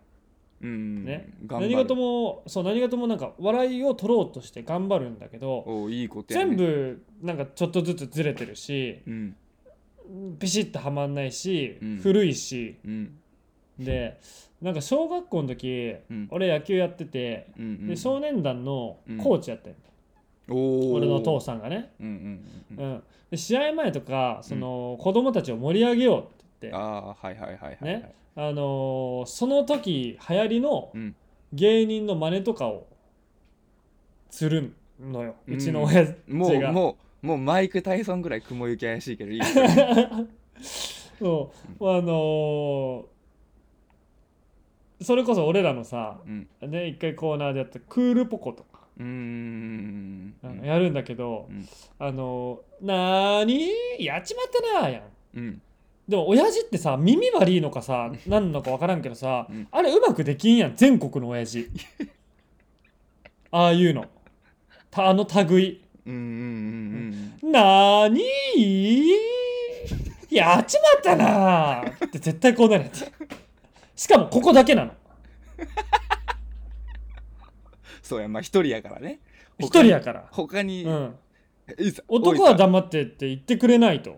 [0.64, 1.30] うんね。
[1.48, 9.36] 何事もそう何事もなんか笑いを取ろうとして頑張るんだけどおういいことや、ね、全部なんかちょっとずつずれてるしうん。
[10.40, 11.98] ビシッとはまんないし、うん。
[11.98, 12.78] 古いし。
[12.86, 13.18] うん。
[13.78, 14.20] で
[14.62, 16.28] なんか小学校の時、うん。
[16.32, 19.76] 俺野球やっててうんうんで少年団のコーチやってん、
[20.48, 22.14] 俺の父さんがね、うんうん
[22.78, 22.94] うんうん。
[22.94, 26.30] うん、で試合前とかその、子供たちを盛り上げようって
[26.62, 26.78] 言って。
[26.78, 31.16] ああはいはいはい、ねあのーその時流行りのうん。
[31.54, 32.88] 芸人の真似とかを
[34.32, 36.72] するのよ、うちの親父もうが。
[36.72, 39.42] もうもうマイク・タイソンぐらい雲行き怪しいけどいい
[41.20, 41.90] そう。
[41.90, 43.06] あのー
[45.02, 46.48] それこそ俺らのさ、うん。
[46.62, 50.34] ね、一回コーナーでやったクールポコとか、うーん。
[50.44, 51.68] あのやるんだけど、うん。
[52.00, 53.70] あのーなーに
[54.04, 55.04] やっちまったなーやん
[55.36, 55.62] うん
[56.08, 59.68] でも親父ってさ耳悪いのかさ何なのか分からんけどさ、うん。
[59.72, 61.70] あれうまくできんやん全国の親父。
[63.52, 64.06] ああいうの。
[64.92, 65.82] たあの類。
[66.06, 67.52] うんうんうんうん。
[67.52, 70.36] なーにー。
[70.36, 72.06] やっちまったなー。
[72.08, 73.12] って絶対こうなるやつ。
[73.96, 74.92] しかもここだけなの。
[78.02, 79.20] そうやまあ一人やからね。
[79.60, 81.16] 一人やから、他に、うん、
[81.78, 84.18] いざ男は黙ってって言ってくれないと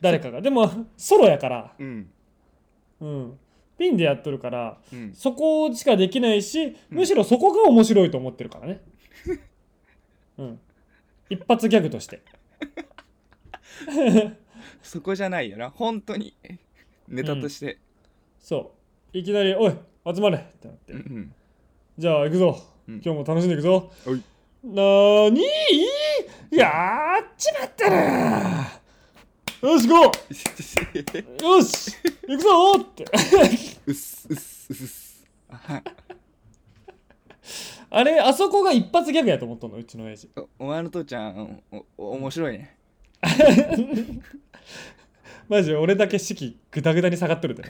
[0.00, 0.40] 誰かが。
[0.40, 2.10] でもソロやから、うん。
[3.00, 3.38] うん、
[3.78, 5.12] ピンでやっとるからうん。
[5.14, 8.80] そこしかできないしむしろそこが面白いと思ってるからね、
[10.38, 10.60] うん、
[11.28, 12.22] 一発ギャグとして。
[14.82, 15.70] そこじゃないよな。
[15.70, 16.34] 本当に。
[17.08, 17.78] ネタとして、
[18.38, 18.72] そ
[19.12, 19.18] う。
[19.18, 19.74] いきなり「おい
[20.14, 20.92] 集まれ!」ってなって。
[20.92, 21.34] うんうん
[21.98, 22.94] 「じゃあ行くぞ、うん。
[23.04, 23.90] 今日も楽しんでいくぞ。
[24.04, 24.22] はい。
[24.64, 28.85] なーにーやっちまったなー
[29.62, 30.34] よし行こう。
[31.44, 31.92] よし
[32.28, 33.04] 行くぞーって。
[33.86, 35.26] うっすうっすうっす。
[35.48, 35.82] はい
[37.88, 39.78] あれあそこが一発ギャグやと思っとんの？
[39.78, 40.28] うちの親父。
[40.36, 42.76] おお前の父ちゃんおお面白いね。
[45.48, 47.62] マジ俺だけ士気グダグダに下がっとるで。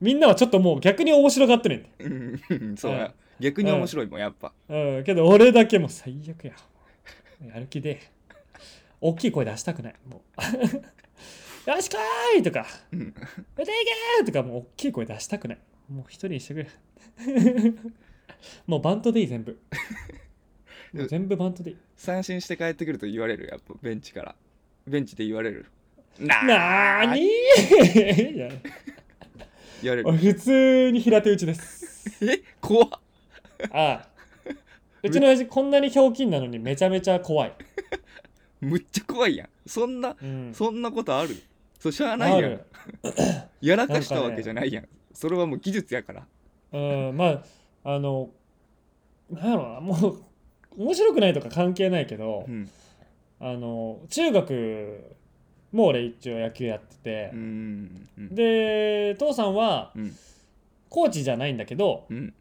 [0.00, 1.90] みんなはちょっともう逆に面白がってるんで。
[2.50, 4.20] うんそうや逆に面白いもん。
[4.20, 4.52] やっぱ。
[4.68, 6.54] うんけど俺だけもう最悪や。
[7.52, 8.00] やる気で
[9.02, 9.94] 大きい声出したくない。
[10.08, 10.40] もう。
[11.70, 12.66] よしこーいとか。
[12.92, 13.12] うん。
[13.56, 13.74] 出てい
[14.18, 15.58] けーとかもう大きい声出したくない。
[15.90, 16.70] もう一人にしてくれ。
[18.66, 19.58] もうバントでいい全部。
[21.08, 21.76] 全部バントでいい。
[21.96, 23.48] 三振して帰ってくると言われる。
[23.48, 24.36] やっぱベンチから。
[24.86, 25.66] ベンチで言われる。
[26.18, 28.60] ななーにー。
[29.82, 30.08] 言われる。
[30.08, 32.24] 俺普通に平手打ちです。
[32.24, 32.40] え？
[32.60, 32.88] 怖っ。
[32.92, 32.98] あ
[33.72, 34.08] あ。
[35.02, 37.52] うちの親父こんなにひょうきんなのにめちゃめちゃ怖い、
[38.62, 39.48] むっちゃ怖いやん。
[39.66, 41.36] そんなうん、そんなことある？
[41.78, 42.60] そうしゃあないやん。
[43.60, 44.88] やらかしたわけじゃないやん。
[45.12, 46.26] それはもう技術やから。
[46.72, 47.42] うんまあ
[47.84, 48.30] あの
[49.30, 49.80] なんやろな。
[49.80, 50.24] もう
[50.78, 52.70] 面白くないとか関係ないけど、うん。
[53.40, 55.16] あの中学
[55.72, 57.30] も俺一応野球やってて。
[57.34, 58.34] う、んうん。
[58.34, 60.16] で父さんはうん。
[60.88, 62.34] コーチじゃないんだけど、うん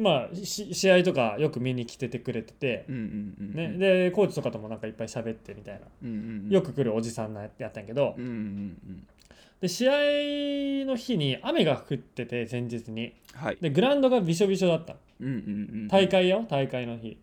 [0.00, 6.10] まあし試合とかよく見に来ててくれてて、ね、でコーチとかともなんかいっぱい喋ってみたいな、
[6.48, 8.16] よく来るおじさんなやったんやけど、
[9.60, 9.92] で試合
[10.86, 13.12] の日に雨が降ってて前日に。
[13.34, 13.58] はい。
[13.60, 14.96] でグラウンドがびしょびしょだった
[15.88, 17.18] 大会よ大会の日。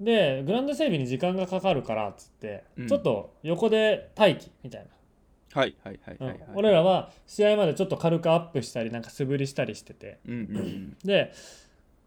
[0.00, 2.88] でグラウンド整備に時間がかかるからっつって、うん。
[2.88, 4.86] ちょっと横で待機みたい
[5.54, 6.48] はいはいはいな、はいはい。
[6.48, 6.56] うん。
[6.56, 10.18] 俺らは試合までちょっと軽くアップしたりなんか素振りしたりしてて。
[10.26, 10.96] うんうんうん。
[11.04, 11.32] で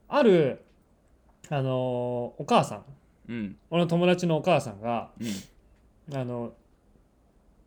[0.10, 0.63] ある
[1.49, 2.83] あのーお母さん。
[3.29, 3.57] うん。
[3.69, 5.23] 俺の友達のお母さんがう
[6.13, 6.17] ん。
[6.17, 6.53] あの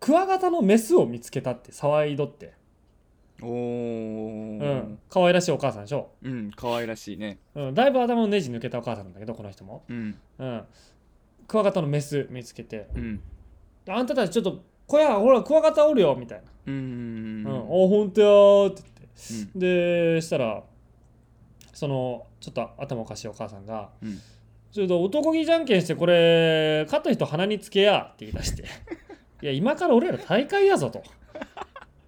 [0.01, 2.55] クワガタのメスを見つけたって騒いどって、
[3.43, 7.39] おうーん、可愛らしいお母さんでしょ、うん可愛らしいね。
[7.55, 10.19] うん、だいぶ頭のネジ抜けたお母さんなんだけどこの人も、うん。
[10.39, 10.63] うん、
[11.47, 12.89] クワガタのメス見つけて。
[12.95, 13.21] うん。
[13.89, 16.45] あんたたちちょっと小屋ほらクワガタおるよみたいな。
[16.67, 16.75] うん。
[16.75, 17.45] う「うん。
[17.45, 19.55] んおほんとよ」って言って。
[19.55, 19.61] うん。
[20.15, 20.63] でしたら
[21.73, 24.19] そのちょっと頭おかしいお母さんがうん
[24.73, 28.65] 「ちょっと男気じゃんけんしてこれ勝った人鼻につけや」って言い出して
[29.43, 31.03] 「いや今から俺ら大会やぞ」と。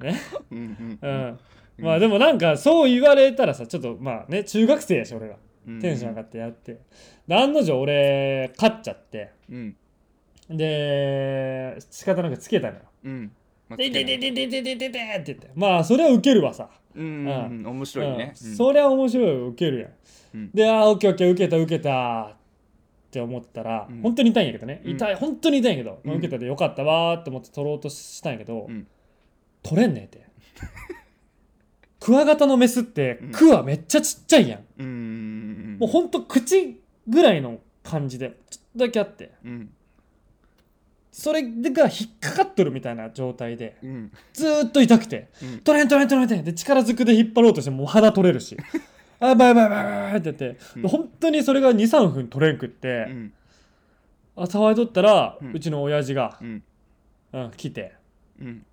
[0.01, 0.15] ね。
[0.51, 1.21] うんううん。
[1.29, 1.39] ん、
[1.79, 5.37] まあでもなんかそう言われたらさちょっとまあね中学生やし俺が
[5.69, 6.81] うんテンション上がってやって、
[7.29, 9.31] で案の定俺勝っちゃって。
[9.49, 9.77] うん
[10.57, 12.81] で仕方なくつけたのよ。
[13.05, 13.33] うん。
[13.69, 15.51] まあでででででででででって言って。
[15.55, 16.69] まあそれはウケるわさ。
[16.95, 17.67] うんうんうん。
[17.67, 18.35] 面白いね。
[18.45, 18.57] うん。
[18.57, 19.91] そりゃ面白いウケるやん。
[20.35, 20.51] うん。
[20.53, 22.37] であーオッケーオッケー受けた受けた。
[23.13, 24.01] って思ったら、うん。
[24.01, 24.93] 本当に痛いんやけどね、うん。
[24.93, 26.13] 痛い本当に痛いんやけど、うん。
[26.15, 28.87] 受けたでよかったわーって思って取ろうとしたんやけど、うん。
[29.63, 30.27] 取れんねえって。
[32.01, 33.33] クワガタのメスってうん。
[33.33, 34.65] クワめっちゃちっちゃいやん。
[34.79, 35.77] うん。
[35.79, 39.33] もうほんと口ぐらいの感じでちょっとだけあって。
[39.45, 39.71] うん
[41.13, 44.13] それが引っかかっとるみたいな状態でうん。
[44.33, 45.59] ずーっと痛くてうん。
[45.61, 48.57] 取れん取れん取れん取れんで力ずくで引っ張ろうとしてもう鼻取れるし
[49.21, 50.89] あやばいやばいやばいやばいって言って、うん。
[50.89, 53.33] 本当にそれが23分取れんくって、うん。
[54.37, 56.63] あ騒いどったら、ううんちの親父がう、ん。
[57.35, 57.93] うん、来て
[58.41, 58.65] うん。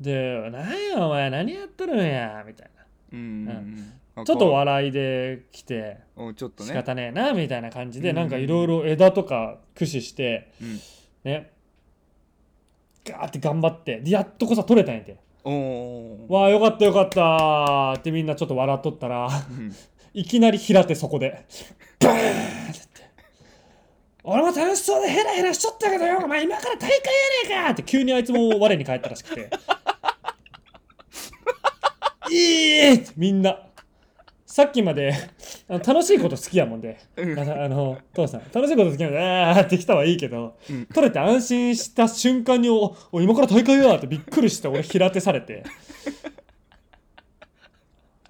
[0.00, 2.70] で「なんやお前何やっとるんや」みたい
[3.12, 6.68] うんなちょっと笑いで来ておちょっとね。
[6.68, 8.16] 仕方ねえなみたいな感じで、うん。
[8.16, 10.80] なんかいろいろ枝とか駆使してうん。
[11.24, 11.50] ね
[13.06, 15.18] ガーって頑張ってでやっとこさ取れたんやて。
[16.28, 17.98] わあよかったよかったー。
[17.98, 19.74] ってみんなちょっと笑っとったらうん。
[20.14, 21.46] いきなり平手そこで
[22.00, 22.28] バーンって
[22.72, 22.86] 言って。
[24.24, 27.00] 俺も楽しそうでヘラヘラしとったけどよお前今から大会やね
[27.44, 29.50] えかって急にあいつも我に返ったらしくて。
[32.28, 33.60] いいってみんな。
[34.46, 35.12] さっきまで
[35.68, 37.38] あの楽しいこと好きやもんで、うん。
[37.38, 40.86] あのあの父さん楽しいこと好きなんであーって来たはいいけど、うん。
[40.86, 45.64] 取れて安心した瞬間におお今から大会やってびっくりして俺平手されて「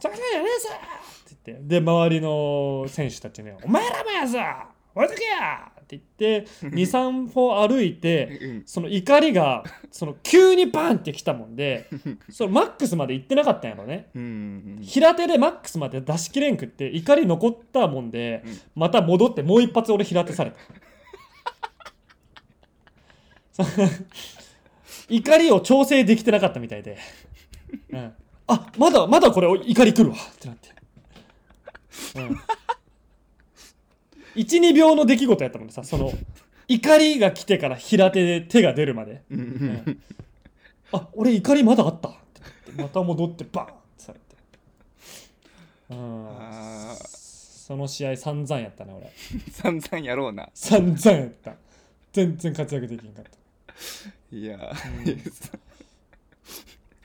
[0.00, 1.64] それやねえさ!」って言って。
[1.68, 8.62] で周りの選手たちに「お前らもやさ置いとけや!」って言って23歩歩いてうん。
[8.66, 11.88] その怒りがその急にバンってきたもんで
[12.28, 14.08] そのマックスまで行ってなかったんやろね。
[14.14, 18.58] うん平手でマックスまで出しきれんくって怒り残ったもんで、うん。
[18.74, 20.56] また戻ってもう一発俺平手された。
[25.08, 26.98] 怒りを調整できてなかったみたいで、
[27.90, 28.12] うん、
[28.48, 30.68] あまだまだこれ怒り来るわってなって、
[32.16, 32.36] うん、
[34.36, 36.12] 12秒の出来事やったもんでさその
[36.68, 39.22] 怒りが来てから平手で手が出るまで。
[39.30, 40.00] うんうん。
[40.92, 42.08] あ俺怒りまだあった。
[42.08, 42.18] って
[42.66, 44.24] 言ってまた戻ってバーンってされて。
[45.90, 46.28] うん。
[46.28, 47.06] あー。
[47.66, 49.12] その試合散々やったね俺。
[49.50, 50.48] 散々やろうな。
[50.54, 51.54] 散々やった。
[52.12, 53.30] 全然活躍できんかった。
[54.32, 54.58] いや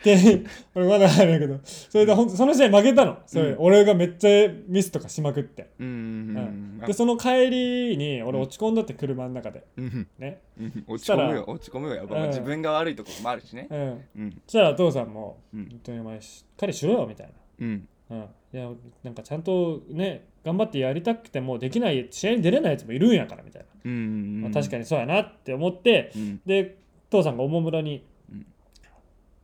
[0.04, 1.60] で俺まだあれだけど
[1.92, 3.18] それでほんとその試合負けたの。
[3.26, 3.56] それ、うん。
[3.60, 6.38] 俺がめっちゃミスとかしまくって、うんうんうん。
[6.38, 6.88] うん。
[6.88, 9.66] でその帰りに俺落ち込んだって車の中で。
[9.76, 10.08] うん。
[10.18, 10.40] ね。
[10.58, 10.86] うん。
[10.88, 11.44] 落ち込むよ。
[11.46, 11.96] 落ち込むよ。
[11.96, 12.28] やっぱうん。
[12.30, 13.68] 自分が悪いところもあるしね。
[13.70, 14.06] うん。
[14.16, 14.32] うん。
[14.46, 17.88] そしたらお父さんも「うん本当にお前しっかりしろよ」みたいうん。
[18.10, 18.28] な、うん、い
[18.58, 18.70] や
[19.04, 26.42] なんかちゃんとね頑張ってやりたくてもできない試合に出れないやつもいるんやからみたいな、うんまあ、確かににそうやなって思ってうん。
[26.46, 26.78] で
[27.10, 28.46] 父さんがおもむろにうん。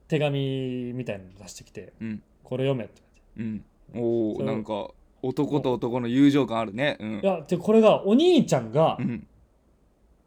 [0.07, 3.01] 手紙みたいなの出してきてうん「これ読め」って
[3.37, 3.65] うん。
[3.93, 6.97] おおなんか男と男の友情感あるね。
[7.01, 7.19] うん。
[7.21, 9.27] いやでこれがお兄ちゃんが、うん。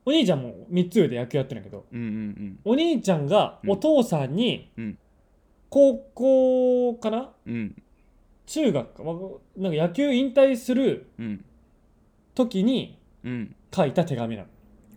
[0.04, 4.98] お兄ちゃんも3つ上で野球やってるんやけどうんうんお兄ちゃんがうんお父さんにうん。
[5.70, 7.30] 高校かな？
[7.46, 7.82] うん。
[8.46, 9.14] 中学か、まあ
[9.56, 11.44] なんか野球引退するうん。
[12.34, 13.54] 時にうん。
[13.74, 14.48] 書いた手紙なの。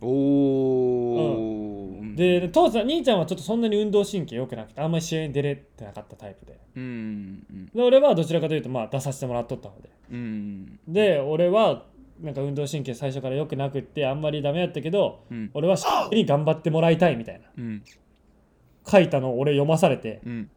[0.02, 1.83] おお
[2.14, 6.58] で父さん兄ちゃんはちょっとそんなに運動神経良くなくてあんまり試合に出れてなかったタイプで。
[6.76, 6.86] うんう
[7.54, 9.90] んで俺はどちらかというとまあ出させてもらっとった方で。
[10.12, 10.78] うん。
[10.86, 11.84] で俺は
[12.20, 15.50] なんか運動神経最初から良くなくってあんまりダメやったけどうん。
[15.54, 17.46] 俺はしっかり頑張ってもらいたいみたいな。
[17.56, 17.82] うん。
[18.86, 20.50] 書いたのを俺読まされてうん。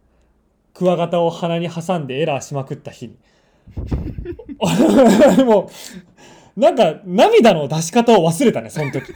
[0.74, 3.18] クワガタを鼻に挟んでエラーしまくった日に。
[4.60, 5.70] 俺 も
[6.56, 9.14] うなんか涙の出し方を忘れたねその時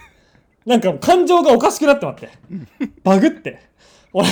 [0.66, 2.30] なんか感情がおかしくなってまって。
[3.02, 3.60] バグって。
[4.12, 4.28] 俺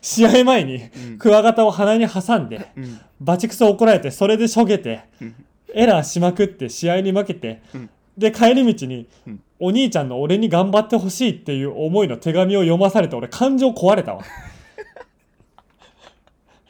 [0.00, 1.18] 試合前にうん。
[1.18, 3.00] クワガタを鼻に挟んでうん。
[3.20, 5.34] バチクソ怒られてそれでしょげてうん。
[5.74, 7.90] エラーしまくって試合に負けてうん。
[8.16, 9.42] で帰り道にうん。
[9.58, 14.22] お兄ちゃんの俺に頑張ってほしいっていう思いの手紙を読まされて俺感情壊れたわ。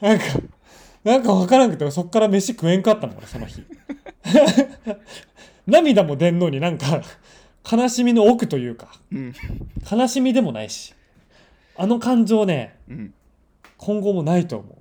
[0.01, 0.25] なんか
[1.05, 3.63] なんか分からんくてそっから飯食えんかったもん俺その日。
[5.67, 7.03] 涙も出んのになんか
[7.70, 9.35] 悲しみの奥というかうん。
[9.90, 10.94] 悲しみでもないし
[11.77, 13.14] あの感情ねうん。
[13.77, 14.79] 今後もないと思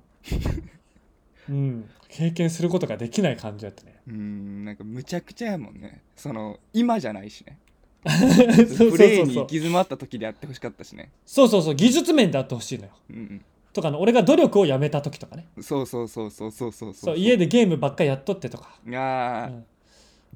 [1.48, 1.50] う。
[1.52, 1.90] うん。
[2.08, 3.96] 経験することができない感じだったね。
[4.06, 4.64] うん。
[4.64, 6.02] なんかむちゃくちゃやもんね。
[6.16, 7.58] その今じゃないしね。
[8.04, 11.10] プレーに行き詰まった時でやってほしかったしね。
[11.24, 11.74] そうそうそう。
[11.74, 12.90] 技術面であってほしいのよ。
[13.10, 15.46] うんとかの俺が努力をやめた時とかね。
[15.56, 16.94] うんそうそうそうそうそうそう。
[16.94, 18.74] そう家でゲームばっかりやっとってとか。
[18.86, 19.54] いやー。
[19.54, 19.64] うん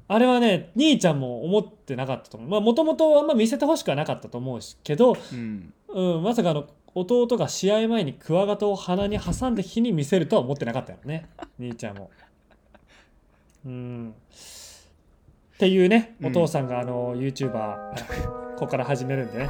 [0.07, 2.49] あれはね兄ちゃんも思ってなかったと思う。
[2.49, 5.73] まあもともとあんま見せてほしくはなかったと思うしけど、うん。
[5.87, 11.29] うん、まさかあの弟が試合前にクワガタを鼻に挟んで火に見せるとは思ってなかったよね。
[11.59, 12.09] 兄ちゃんも。
[13.65, 14.15] うん。
[15.55, 16.27] っていうねうん。
[16.27, 17.95] お父さんがあの YouTuber
[18.55, 19.49] ここから始めるんでね。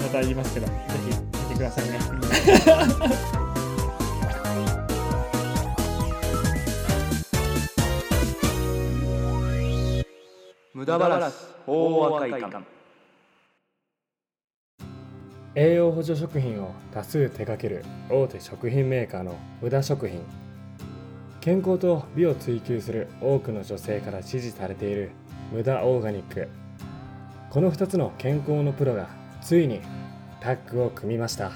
[0.00, 0.72] また言いますけどぜ
[1.10, 3.53] ひ見てくださいね
[10.84, 11.32] 無駄話
[11.66, 12.62] 大和会館。
[15.54, 20.20] 栄養補助食品を多数手掛ける大手食品メーカーの無駄食品。
[21.40, 25.12] 健康と美を追求する多くの女性から支持されている
[25.54, 26.50] 無駄オーガニック。
[27.48, 29.08] この2つの健康のプロが
[29.40, 29.80] ついに
[30.40, 31.52] タッグを組みました。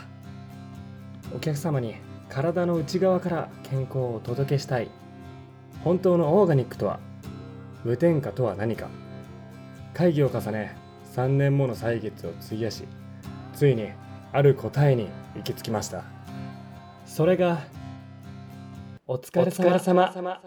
[1.36, 1.96] お客様に
[2.30, 4.88] 体の内側から健康をお届けしたい。
[5.84, 6.98] 本当のオーガニックとは
[7.84, 8.88] 無添加とは何か。
[9.98, 10.76] 会議を重ね
[11.16, 12.84] 3年もの歳月を費やし
[13.52, 13.88] ついに
[14.32, 16.04] ある答えに行き着きました。
[17.04, 17.58] それが
[19.08, 20.40] お疲れ様。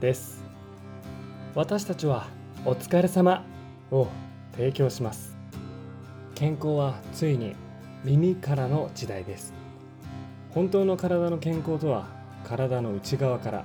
[0.00, 0.42] です。
[1.54, 2.26] 私たちは
[2.64, 3.44] お疲れ様
[3.92, 4.08] を
[4.56, 5.36] 提供します。
[6.34, 7.54] 健康はついに
[8.02, 9.54] 耳からの時代です。
[10.50, 12.08] 本当の体の健康とは
[12.42, 13.64] 体の内側から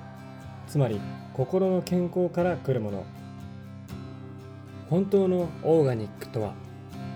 [0.68, 1.00] つまり
[1.34, 3.04] 心の健康から来るもの
[4.92, 6.52] 本当のオーガニックとは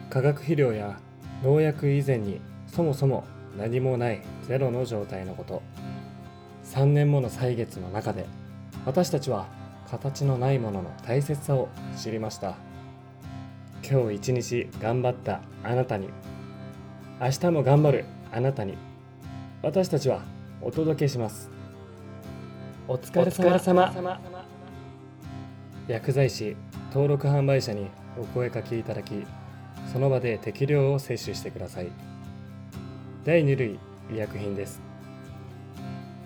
[0.09, 0.99] 化学肥料や
[1.45, 3.25] 農薬以前にそもそも
[3.59, 5.63] 何もないゼロの状態のこと。
[6.65, 8.25] 3年もの歳月の中で
[8.87, 9.47] 私たちは
[9.91, 12.55] 形のないものの大切さを知りました。
[13.87, 16.09] 今日一日頑張ったあなたに
[17.21, 18.73] 明日も頑張るあなたに
[19.61, 20.23] 私たちは
[20.63, 21.51] お届けします。
[22.89, 23.93] お疲れ様。
[25.89, 26.57] 薬剤師
[26.97, 27.89] 登録販売者に
[28.19, 29.27] お声かけいただき
[29.93, 31.89] その場で適量を摂取してください。
[33.23, 33.79] 第2類
[34.11, 34.81] 医薬品です。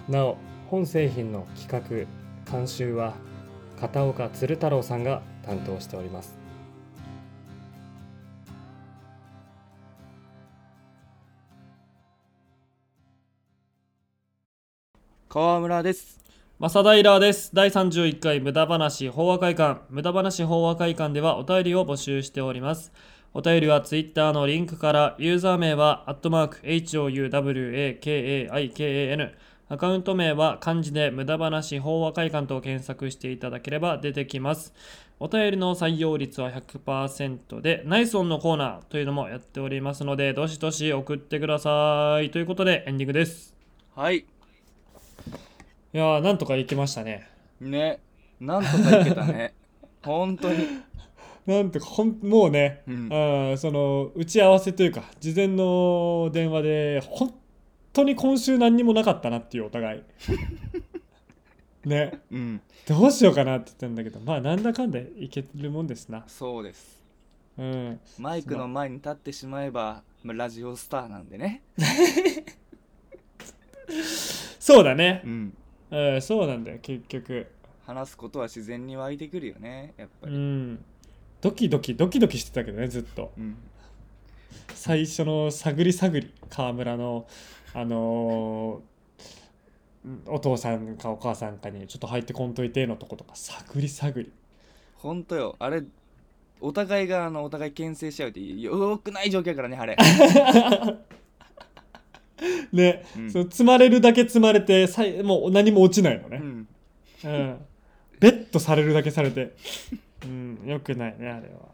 [0.08, 0.36] なお
[0.68, 2.06] 本製品の企
[2.46, 3.14] 画監修は
[3.80, 6.38] 片岡鶴太郎さんが担当しております。
[15.28, 16.20] 川村です。
[16.60, 22.92] 正平です第31回無駄話法話会館無駄話法話会館ではお便りを募集しております
[23.32, 29.30] お便りは Twitter のリンクから、ユーザー名は、アットマーク、HOUWAKAIKAN、
[29.68, 34.74] アカウント名は漢字で無駄話法話会館と検索していただければ出てきます。
[35.20, 42.30] お便りの採用率は100%で、ナイスオンのコーナーというのもやっておりますので、どしどし送ってください。
[42.30, 43.54] ということで、エンディングです。
[43.94, 44.24] はい
[45.92, 47.28] いやー、なんとかいきましたね。
[47.60, 47.98] ね。
[48.38, 49.54] なんとかいけたね。
[50.02, 50.64] 本当に。
[51.46, 53.08] なんとかほんもうね、うん。
[53.10, 57.34] あーその打ち合わせというか事前の電話で本
[57.92, 60.02] 当に今週何にもなかったなっていうお互い。
[61.88, 62.20] ね。
[62.30, 62.60] うん。
[62.86, 66.22] どうしようかなって言ったんだけどまあなんだかんだいけるもんですな。
[66.28, 67.02] そうです。
[67.58, 68.00] うん。
[68.18, 71.62] マイクの前に立ってしまえばまあラジオスターなんでね。
[74.60, 75.22] そうだね。
[75.24, 75.56] う、ん
[75.90, 77.46] うん、そうなんだよ結局。
[77.86, 80.84] 話すことは自然に湧いてくるよねやっぱうりん。
[81.40, 83.32] ドキドキドキドキしてたけどねずっと。
[83.36, 83.56] うん。
[84.74, 87.26] 最初の探り探り川村の
[87.74, 88.90] あのー
[90.26, 94.32] お父さんかお母さんかにちょっと入ってこんといてのとことか探り探り。
[94.96, 95.56] ほんとよ。
[95.58, 95.82] あれ
[96.60, 99.96] お互いがあのお互い牽制しちゃうってよくない状況やからねあれ
[102.76, 103.30] ね、うん。
[103.30, 106.68] そう積まれるだけ積まれてさいもう何も落ちないのね、うん。
[107.24, 107.58] うん、
[108.18, 109.54] ベッドされるだけされて、
[110.24, 111.70] うん、よくないねあれは。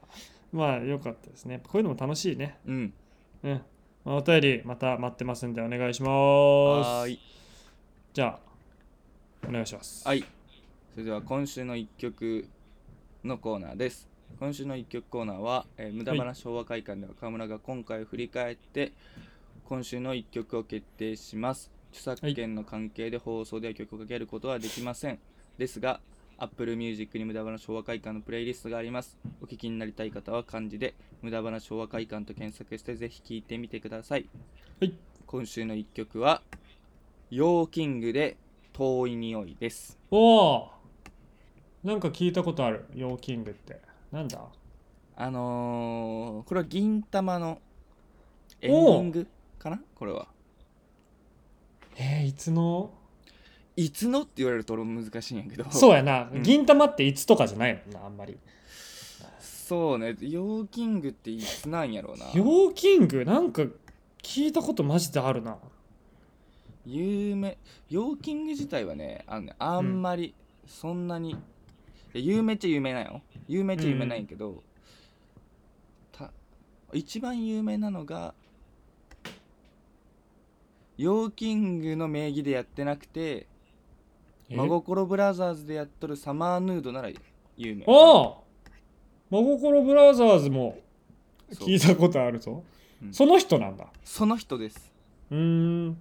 [0.52, 1.60] まあよかったですね。
[1.64, 2.56] こういうのも楽しいね。
[2.66, 2.92] うん。
[3.42, 3.60] うん、
[4.04, 6.10] まあ、お便りまた待ってますんでお願いします。
[6.10, 7.20] はーい。
[8.12, 8.38] じゃ
[9.44, 10.06] あお願いします。
[10.06, 10.24] はい。
[10.92, 12.48] それでは今週の一曲
[13.22, 14.08] のコーナーです。
[14.38, 18.92] 今週の一曲コーナーは、えー無駄話昭和会館では河村が今回を振り返って
[19.68, 21.72] 今週の一曲を決定します。
[21.90, 25.18] 著作権の関係で放送では曲をかけることはできません、
[25.58, 26.00] ですが
[26.38, 29.18] Apple Music に無駄話昭和会館のプレイリストがあります。
[29.42, 34.28] お聞きになりたい方は漢字で無駄話昭和会館と検索してぜひ聴いてみてください。
[34.80, 34.94] はい。
[35.26, 36.42] 今週の一曲は
[37.30, 38.36] YO-KING で
[38.72, 39.98] 遠い匂いです。
[40.12, 40.70] おお
[41.82, 42.84] なんか聞いたことある。
[42.94, 43.80] YO-KING って。
[44.12, 44.40] なんだ？
[45.16, 47.58] あのー、これは銀魂の
[48.60, 49.26] エンディング
[49.66, 49.80] かな？
[49.94, 50.28] これは。
[51.96, 52.90] えー、いつの？
[53.74, 55.70] いつのって言われると俺も難しいんやけど。
[55.70, 56.42] そうやな、うん。
[56.42, 58.38] 銀魂っていつとかじゃないもんなあんまり。
[59.40, 60.16] そうね。
[60.20, 62.26] YO-KING っていつなんやろうな。
[62.32, 63.24] YO-KING？
[63.24, 63.62] なんか
[64.22, 65.58] 聞いたことマジであるな。
[66.86, 67.58] 有名
[67.90, 70.34] YO-KING 自体はねあのねあんまり
[70.68, 71.38] そんなに、いや
[72.14, 74.62] 有名っちゃ有名なんよ有名っちゃ有名なんやけど、
[76.12, 76.30] た
[76.92, 78.34] 一番有名なのが
[80.96, 83.46] YO-KING の名義でやってなくて
[84.48, 84.56] え？
[84.56, 87.10] 真心ブラザーズでやっとるサマーヌードなら
[87.56, 87.84] 有名。
[87.86, 88.34] ああ
[89.30, 90.78] 真心ブラザーズも
[91.52, 92.62] 聞いたことあるぞ。
[93.02, 93.12] うん。
[93.12, 93.86] その人なんだ。
[94.04, 94.92] その人です。
[95.30, 95.98] うーん。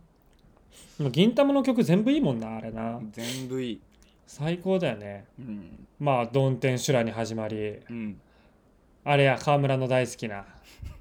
[1.11, 2.99] 銀玉の曲全部いいもんなあれな。
[3.11, 3.81] 全部いい。
[4.27, 5.25] 最高だよね。
[5.39, 5.87] うん。
[5.99, 7.79] まあ「ドンテン修羅」に始まり。
[7.89, 8.21] うん。
[9.03, 10.45] あれや川村の大好きな。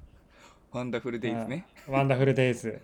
[0.71, 2.81] ワンダフルデイズね「ワンダフルデイズ」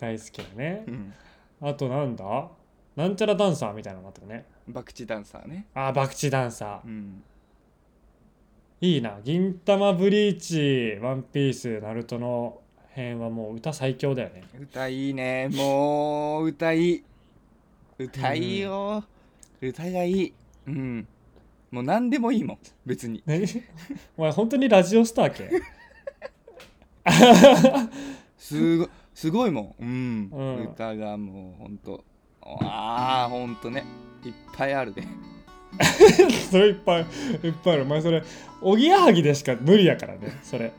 [0.00, 0.84] 大好きなね。
[0.86, 1.12] うん。
[1.60, 2.48] あとなんだ？
[2.96, 4.46] なんちゃらダンサーみたいなのもあったよね。
[4.66, 5.66] バクチダンサーね。
[5.74, 6.88] あーバクチダンサー。
[6.88, 7.22] うん。
[8.80, 9.18] いいな。
[9.22, 12.60] 銀玉ブリーチワンピースナルトの
[12.94, 14.42] 辺はもう歌最強だよね。
[14.58, 15.48] 歌いいね。
[15.52, 17.04] もう歌いい。
[17.98, 19.04] 歌いいよ、
[19.60, 20.32] 歌がいい。
[20.66, 21.06] うん。
[21.70, 22.58] もう何でもいいもん。
[22.86, 23.22] 別に。
[23.26, 23.44] 何
[24.16, 25.50] お前本当にラジオスター系？
[28.38, 28.88] すご
[29.20, 30.30] すごいもん、うん。
[30.32, 32.02] うん歌がもうほんと。
[32.42, 33.84] ああほんとね。
[34.24, 35.02] いっぱいあるで
[36.50, 37.82] それいっぱいいっぱいある。
[37.82, 38.22] お前それ
[38.62, 40.38] おぎやはぎでしか無理やからね。
[40.42, 40.72] それ。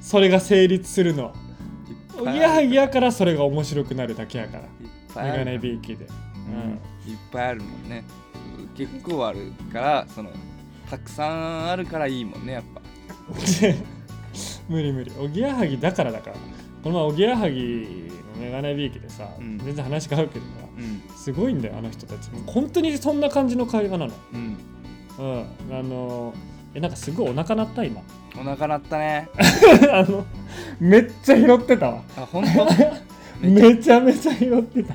[0.00, 1.32] それが成立するのは。
[2.16, 4.62] いおぎやはぎやからそれが面白くなるだけやから。
[4.62, 4.68] いっ
[5.12, 6.06] ぱいあるメガネビーキで。
[6.06, 7.12] うん。
[7.12, 8.04] いっぱいあるもんね。
[8.76, 10.30] 結構あるからその
[10.88, 12.80] たくさんあるからいいもんねやっぱ。
[14.68, 15.10] 無理無理。
[15.18, 16.36] おぎやはぎだからだから
[16.82, 19.58] この前おぎやはぎのメガネビーキでさ、うん。
[19.58, 21.16] 全然話変わるけどさうん。
[21.16, 22.30] すごいんだよあの人たち。
[22.46, 24.12] 本当にそんな感じの会話なの。
[24.32, 24.56] うん。
[25.18, 25.46] うん。
[25.78, 26.34] あの
[26.74, 28.00] えなんかすごいお腹鳴った今。
[28.34, 29.28] お腹鳴ったね。
[29.92, 30.26] あの
[30.80, 32.02] めっちゃ拾ってたわ。
[32.16, 32.44] あ本
[33.40, 33.46] 当？
[33.46, 34.94] めちゃめちゃ拾ってた。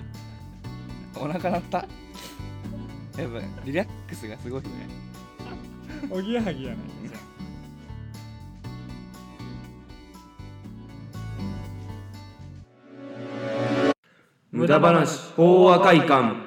[1.20, 1.78] お腹鳴った。
[1.78, 1.88] やっ
[3.32, 5.08] ぱリラックスがすごいよね。
[6.10, 6.78] おぎやはぎやない
[14.50, 16.47] 無駄話法話会館。